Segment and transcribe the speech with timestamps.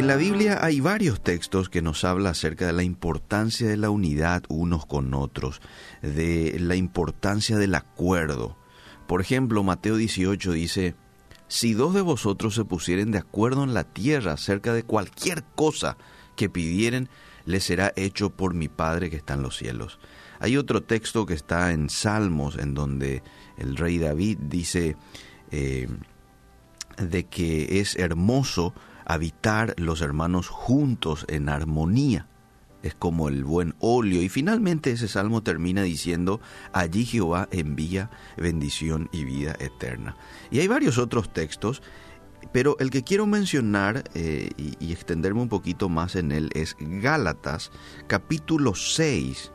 [0.00, 3.90] En la Biblia hay varios textos que nos hablan acerca de la importancia de la
[3.90, 5.60] unidad unos con otros,
[6.00, 8.56] de la importancia del acuerdo.
[9.06, 10.94] Por ejemplo, Mateo 18 dice,
[11.48, 15.98] si dos de vosotros se pusieren de acuerdo en la tierra acerca de cualquier cosa
[16.34, 17.10] que pidieren,
[17.44, 19.98] les será hecho por mi Padre que está en los cielos.
[20.38, 23.22] Hay otro texto que está en Salmos, en donde
[23.58, 24.96] el rey David dice
[25.50, 25.88] eh,
[26.96, 28.72] de que es hermoso
[29.12, 32.26] habitar los hermanos juntos en armonía.
[32.82, 34.22] Es como el buen óleo.
[34.22, 36.40] Y finalmente ese salmo termina diciendo,
[36.72, 40.16] allí Jehová envía bendición y vida eterna.
[40.50, 41.82] Y hay varios otros textos,
[42.52, 46.76] pero el que quiero mencionar eh, y, y extenderme un poquito más en él es
[46.78, 47.72] Gálatas
[48.06, 49.50] capítulo 6.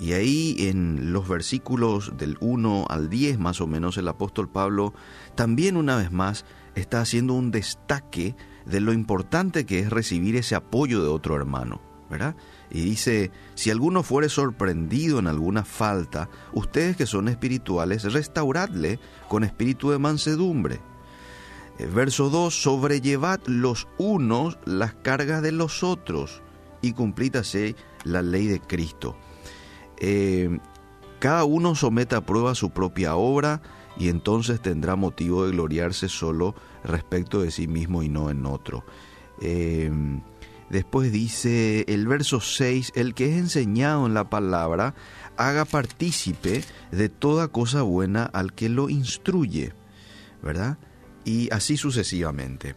[0.00, 4.94] Y ahí en los versículos del 1 al 10 más o menos el apóstol Pablo
[5.34, 6.44] también una vez más
[6.76, 8.36] está haciendo un destaque
[8.68, 11.80] de lo importante que es recibir ese apoyo de otro hermano,
[12.10, 12.36] ¿verdad?
[12.70, 19.44] Y dice, si alguno fuere sorprendido en alguna falta, ustedes que son espirituales, restauradle con
[19.44, 20.80] espíritu de mansedumbre.
[21.78, 26.42] Eh, verso 2, sobrellevad los unos las cargas de los otros
[26.82, 27.74] y cumplid así
[28.04, 29.16] la ley de Cristo.
[29.98, 30.58] Eh,
[31.18, 33.60] cada uno someta a prueba su propia obra
[33.98, 38.84] y entonces tendrá motivo de gloriarse solo respecto de sí mismo y no en otro.
[39.40, 39.90] Eh,
[40.70, 44.94] después dice el verso 6, el que es enseñado en la palabra,
[45.36, 49.72] haga partícipe de toda cosa buena al que lo instruye,
[50.42, 50.78] ¿verdad?
[51.24, 52.74] Y así sucesivamente.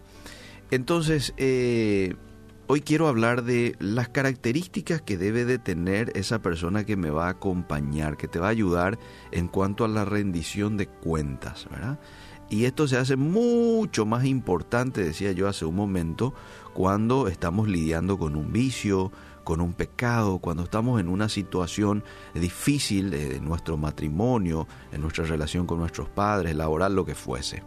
[0.71, 2.15] Entonces, eh,
[2.67, 7.27] Hoy quiero hablar de las características que debe de tener esa persona que me va
[7.27, 8.97] a acompañar, que te va a ayudar
[9.31, 11.99] en cuanto a la rendición de cuentas, ¿verdad?
[12.49, 16.33] Y esto se hace mucho más importante, decía yo hace un momento,
[16.73, 19.11] cuando estamos lidiando con un vicio,
[19.43, 22.03] con un pecado, cuando estamos en una situación
[22.33, 27.63] difícil en nuestro matrimonio, en nuestra relación con nuestros padres, laboral, lo que fuese.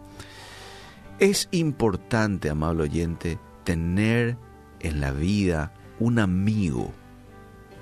[1.19, 4.37] Es importante, amable oyente, tener
[4.85, 6.93] en la vida un amigo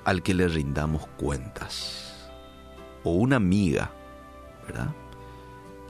[0.05, 2.31] al que le rindamos cuentas.
[3.03, 3.91] O una amiga,
[4.65, 4.95] ¿verdad?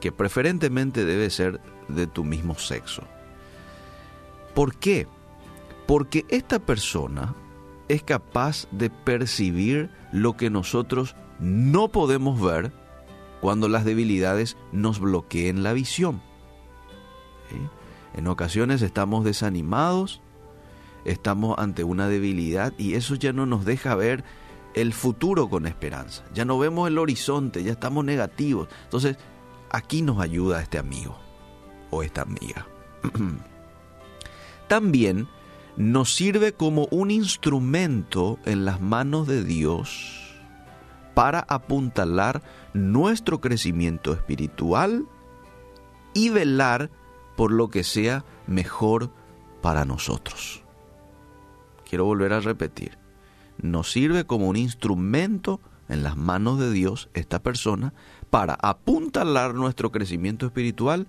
[0.01, 3.03] Que preferentemente debe ser de tu mismo sexo.
[4.55, 5.07] ¿Por qué?
[5.87, 7.35] Porque esta persona
[7.87, 12.71] es capaz de percibir lo que nosotros no podemos ver
[13.41, 16.21] cuando las debilidades nos bloqueen la visión.
[18.15, 20.21] En ocasiones estamos desanimados,
[21.05, 24.23] estamos ante una debilidad y eso ya no nos deja ver
[24.73, 26.23] el futuro con esperanza.
[26.33, 28.67] Ya no vemos el horizonte, ya estamos negativos.
[28.85, 29.17] Entonces,
[29.69, 31.17] aquí nos ayuda este amigo
[31.89, 32.67] o esta amiga.
[34.67, 35.27] También
[35.77, 40.19] nos sirve como un instrumento en las manos de Dios
[41.13, 42.41] para apuntalar
[42.73, 45.07] nuestro crecimiento espiritual
[46.15, 46.89] y velar
[47.35, 49.11] por lo que sea mejor
[49.61, 50.62] para nosotros
[51.93, 52.97] quiero volver a repetir,
[53.61, 57.93] nos sirve como un instrumento en las manos de Dios esta persona
[58.31, 61.05] para apuntalar nuestro crecimiento espiritual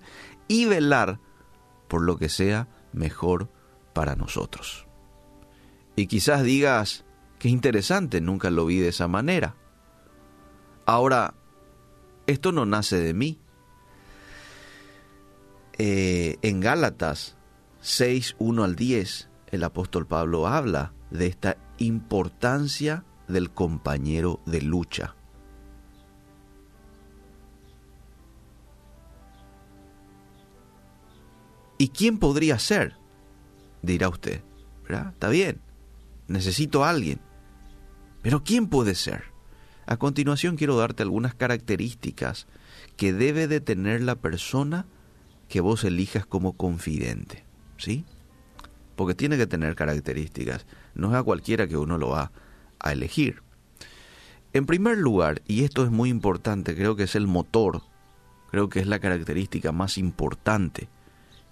[0.47, 1.19] y velar
[1.87, 3.49] por lo que sea mejor
[3.93, 4.85] para nosotros.
[5.95, 7.03] Y quizás digas,
[7.39, 9.55] qué interesante, nunca lo vi de esa manera.
[10.85, 11.33] Ahora,
[12.27, 13.39] esto no nace de mí.
[15.79, 17.37] Eh, en Gálatas
[17.81, 25.15] 6, 1 al 10, el apóstol Pablo habla de esta importancia del compañero de lucha.
[31.77, 32.95] ¿Y quién podría ser?
[33.81, 34.41] Dirá usted.
[34.83, 35.11] ¿verdad?
[35.13, 35.61] Está bien,
[36.27, 37.19] necesito a alguien.
[38.21, 39.25] Pero ¿quién puede ser?
[39.85, 42.47] A continuación quiero darte algunas características
[42.97, 44.85] que debe de tener la persona
[45.47, 47.43] que vos elijas como confidente.
[47.77, 48.05] ¿Sí?
[48.95, 50.65] Porque tiene que tener características.
[50.93, 52.31] No es a cualquiera que uno lo va
[52.79, 53.41] a elegir.
[54.53, 57.81] En primer lugar, y esto es muy importante, creo que es el motor,
[58.49, 60.87] creo que es la característica más importante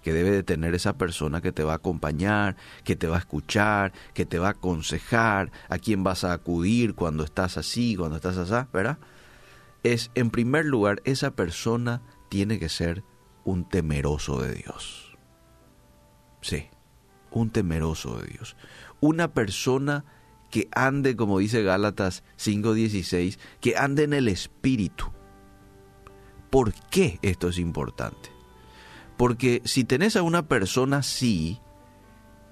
[0.02, 3.20] que debe de tener esa persona que te va a acompañar, que te va a
[3.20, 8.16] escuchar, que te va a aconsejar, a quién vas a acudir cuando estás así, cuando
[8.16, 8.98] estás así, ¿verdad?
[9.82, 13.02] Es, en primer lugar, esa persona tiene que ser
[13.44, 15.16] un temeroso de Dios.
[16.40, 16.68] Sí
[17.40, 18.56] un temeroso de Dios.
[19.00, 20.04] Una persona
[20.50, 25.06] que ande, como dice Gálatas 5:16, que ande en el Espíritu.
[26.48, 28.30] ¿Por qué esto es importante?
[29.16, 31.60] Porque si tenés a una persona así,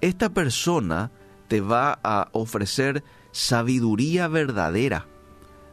[0.01, 1.11] esta persona
[1.47, 5.07] te va a ofrecer sabiduría verdadera,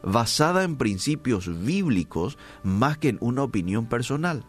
[0.03, 4.45] basada en principios bíblicos más que en una opinión personal.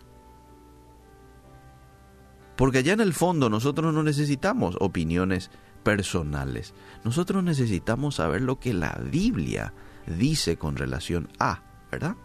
[2.56, 5.50] Porque allá en el fondo nosotros no necesitamos opiniones
[5.82, 6.74] personales.
[7.04, 9.72] Nosotros necesitamos saber lo que la Biblia
[10.06, 12.16] dice con relación a, ¿verdad?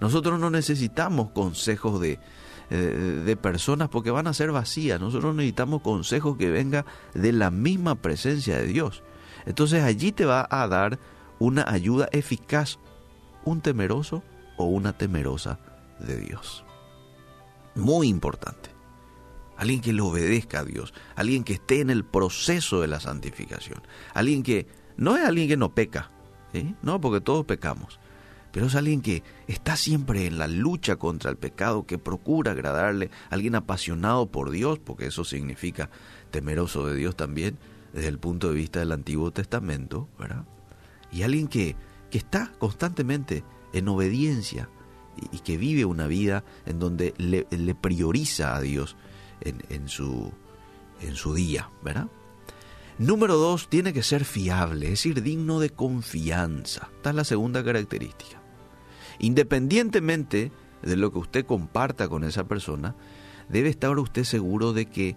[0.00, 2.18] Nosotros no necesitamos consejos de,
[2.70, 2.76] eh,
[3.24, 5.00] de personas porque van a ser vacías.
[5.00, 6.84] Nosotros necesitamos consejos que vengan
[7.14, 9.02] de la misma presencia de Dios.
[9.46, 10.98] Entonces allí te va a dar
[11.38, 12.78] una ayuda eficaz,
[13.44, 14.22] un temeroso
[14.56, 15.58] o una temerosa
[16.00, 16.64] de Dios.
[17.74, 18.75] Muy importante.
[19.56, 23.80] Alguien que le obedezca a Dios, alguien que esté en el proceso de la santificación,
[24.12, 24.66] alguien que
[24.96, 26.10] no es alguien que no peca,
[26.82, 27.98] no, porque todos pecamos,
[28.52, 33.10] pero es alguien que está siempre en la lucha contra el pecado, que procura agradarle,
[33.28, 35.90] alguien apasionado por Dios, porque eso significa
[36.30, 37.58] temeroso de Dios también,
[37.92, 40.44] desde el punto de vista del Antiguo Testamento, ¿verdad?
[41.12, 41.76] Y alguien que,
[42.10, 44.68] que está constantemente en obediencia
[45.32, 48.96] y, que vive una vida en donde le, le prioriza a Dios
[49.40, 50.32] en, su,
[51.00, 52.08] en su día, ¿verdad?
[52.98, 56.88] Número dos, tiene que ser fiable, es decir, digno de confianza.
[56.96, 58.40] Esta es la segunda característica.
[59.18, 60.50] Independientemente
[60.82, 62.94] de lo que usted comparta con esa persona,
[63.48, 65.16] debe estar usted seguro de que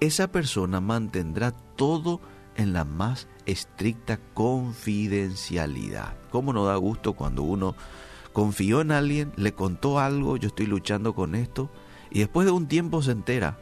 [0.00, 2.20] esa persona mantendrá todo
[2.56, 6.16] en la más estricta confidencialidad.
[6.30, 7.74] ¿Cómo no da gusto cuando uno
[8.32, 11.70] confió en alguien, le contó algo, yo estoy luchando con esto,
[12.10, 13.58] y después de un tiempo se entera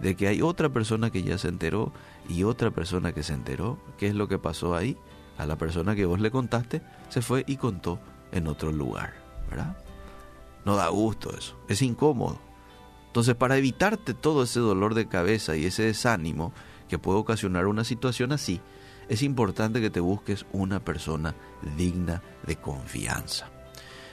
[0.00, 1.92] de que hay otra persona que ya se enteró
[2.28, 4.96] y otra persona que se enteró qué es lo que pasó ahí,
[5.38, 7.98] a la persona que vos le contaste, se fue y contó
[8.32, 9.14] en otro lugar,
[9.48, 9.76] ¿verdad?
[10.64, 12.38] No da gusto eso, es incómodo.
[13.06, 16.52] Entonces, para evitarte todo ese dolor de cabeza y ese desánimo
[16.88, 18.60] que puede ocasionar una situación así,
[19.08, 21.34] es importante que te busques una persona
[21.76, 23.50] digna de confianza.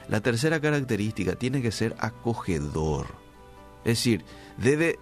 [0.09, 3.07] La tercera característica tiene que ser acogedor.
[3.79, 4.25] Es decir,
[4.57, 4.99] debe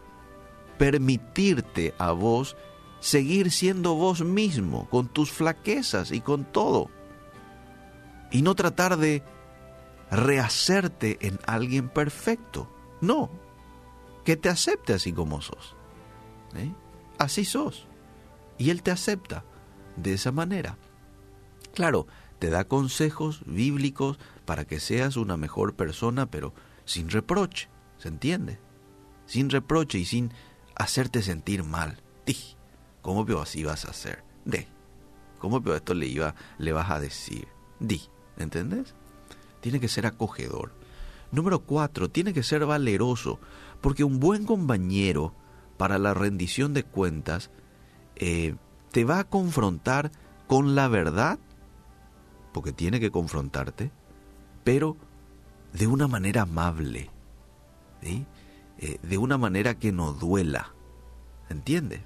[0.77, 2.55] permitirte a vos
[2.99, 6.89] seguir siendo vos mismo, con tus flaquezas y con todo.
[8.31, 9.23] Y no tratar de
[10.11, 12.71] rehacerte en alguien perfecto.
[13.01, 13.29] No,
[14.23, 15.75] que te acepte así como sos.
[16.55, 16.71] ¿eh?
[17.17, 17.87] Así sos.
[18.57, 19.43] Y Él te acepta
[19.95, 20.77] de esa manera.
[21.73, 22.07] Claro,
[22.39, 26.53] te da consejos bíblicos para que seas una mejor persona, pero
[26.85, 28.59] sin reproche, ¿se entiende?
[29.27, 30.31] Sin reproche y sin
[30.75, 32.01] hacerte sentir mal.
[33.07, 34.21] ¿Cómo veo así vas a hacer?
[34.43, 34.67] De.
[35.39, 37.47] ¿Cómo veo esto le iba, vas a decir?
[37.79, 38.01] Di.
[38.37, 38.95] ¿Entendés?
[39.61, 40.73] Tiene que ser acogedor.
[41.31, 43.39] Número cuatro, tiene que ser valeroso,
[43.79, 45.33] porque un buen compañero
[45.77, 47.49] para la rendición de cuentas
[48.17, 48.55] eh,
[48.91, 50.11] te va a confrontar
[50.47, 51.39] con la verdad,
[52.51, 53.89] porque tiene que confrontarte,
[54.65, 54.97] pero
[55.71, 57.09] de una manera amable,
[58.79, 60.73] eh, de una manera que no duela,
[61.49, 62.03] ¿entiende?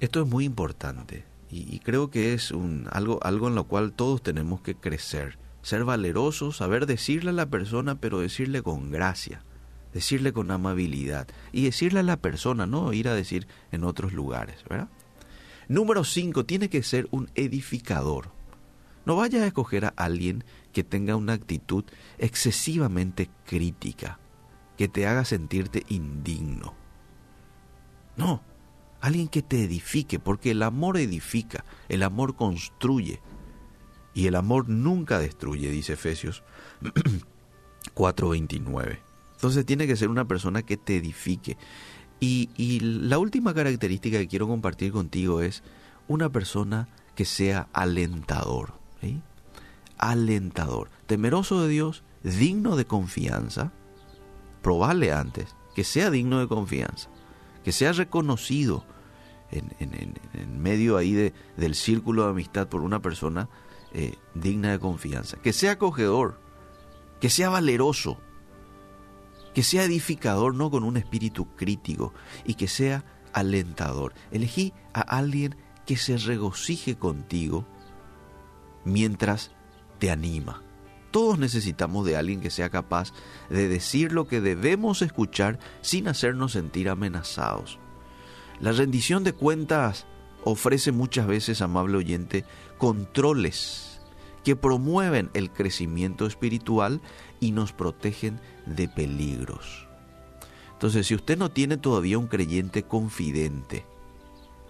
[0.00, 1.24] Esto es muy importante
[1.54, 5.38] y, creo que es un, algo, algo en lo cual todos tenemos que crecer.
[5.60, 9.44] Ser valerosos, saber decirle a la persona, pero decirle con gracia,
[9.92, 14.64] decirle con amabilidad y decirle a la persona, no ir a decir en otros lugares.
[15.68, 18.30] Número 5, tiene que ser un edificador.
[19.04, 21.84] No vayas a escoger a alguien que tenga una actitud
[22.18, 24.18] excesivamente crítica,
[24.82, 26.74] que te haga sentirte indigno.
[28.16, 28.42] No,
[29.00, 33.20] alguien que te edifique, porque el amor edifica, el amor construye
[34.12, 36.42] y el amor nunca destruye, dice Efesios
[37.94, 38.98] 4:29.
[39.34, 41.56] Entonces tiene que ser una persona que te edifique.
[42.18, 45.62] Y, la última característica que quiero compartir contigo es
[46.08, 48.74] una persona que sea alentador.
[49.96, 53.72] Alentador, temeroso de Dios, digno de confianza.
[54.62, 57.10] Probable antes, que sea digno de confianza,
[57.64, 58.84] que sea reconocido
[59.50, 63.48] en, medio ahí de, del círculo de amistad por una persona
[63.92, 65.36] eh, digna de confianza.
[65.38, 66.40] Que sea acogedor,
[67.20, 68.18] que sea valeroso,
[69.54, 72.14] que sea edificador, no con un espíritu crítico,
[72.44, 74.14] y que sea alentador.
[74.30, 77.66] Elegí a alguien que se regocije contigo
[78.84, 79.50] mientras
[79.98, 80.62] te anima.
[81.12, 83.12] Todos necesitamos de alguien que sea capaz
[83.50, 87.78] de decir lo que debemos escuchar sin hacernos sentir amenazados.
[88.60, 90.06] La rendición de cuentas
[90.44, 92.44] ofrece muchas veces, amable oyente,
[92.78, 94.00] controles
[94.42, 97.00] que promueven el crecimiento espiritual
[97.40, 99.86] y nos protegen de peligros.
[100.72, 103.84] Entonces, si usted no tiene todavía un creyente confidente,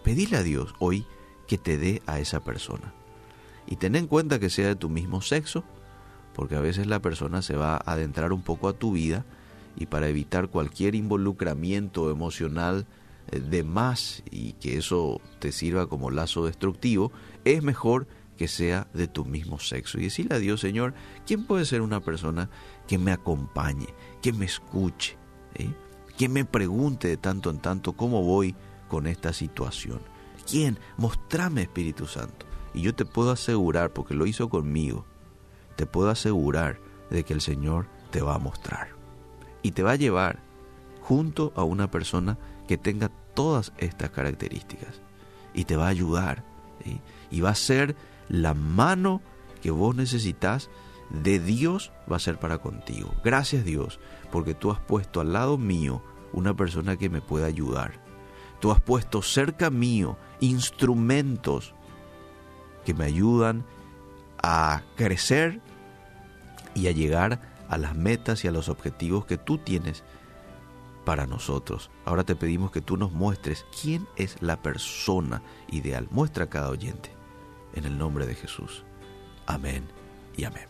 [0.04, 1.06] pedile a Dios hoy
[1.46, 2.92] que te dé a esa persona.
[3.66, 5.64] Y ten en cuenta que sea de tu mismo sexo,
[6.34, 9.24] porque a veces la persona se va a adentrar un poco a tu vida
[9.76, 12.86] y para evitar cualquier involucramiento emocional
[13.30, 17.12] eh, de más y que eso te sirva como lazo destructivo,
[17.44, 19.98] es mejor que sea de tu mismo sexo.
[19.98, 20.94] Y decirle a Dios, Señor,
[21.26, 22.50] ¿quién puede ser una persona
[22.86, 23.88] que me acompañe,
[24.20, 25.16] que me escuche,
[25.54, 25.70] ¿eh?
[26.16, 28.54] que me pregunte de tanto en tanto cómo voy
[28.88, 30.00] con esta situación?
[30.48, 30.78] ¿Quién?
[30.96, 32.46] Mostrame, Espíritu Santo.
[32.74, 35.06] Y yo te puedo asegurar, porque lo hizo conmigo,
[35.73, 38.88] te puedo asegurar de que el Señor te va a mostrar.
[39.62, 40.41] Y te va a llevar
[41.00, 45.00] junto a una persona que tenga todas estas características.
[45.55, 46.45] Y te va a ayudar.
[47.31, 47.97] Y va a ser
[48.29, 49.21] la mano
[49.61, 50.71] que vos necesitas
[51.11, 53.14] de Dios va a ser para contigo.
[53.23, 54.00] Gracias Dios,
[54.31, 56.02] porque tú has puesto al lado mío
[56.33, 58.00] una persona que me pueda ayudar.
[58.61, 61.75] Tú has puesto cerca mío instrumentos
[62.85, 63.64] que me ayudan
[64.42, 65.61] a crecer
[66.75, 70.04] y a llegar a las metas y a los objetivos que tú tienes
[71.04, 71.90] para nosotros.
[72.04, 76.08] Ahora te pedimos que tú nos muestres quién es la persona ideal.
[76.11, 77.11] Muestra a cada oyente.
[77.75, 78.84] En el nombre de Jesús.
[79.46, 79.88] Amén
[80.37, 80.68] y amén.